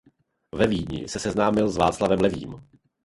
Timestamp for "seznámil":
1.19-1.69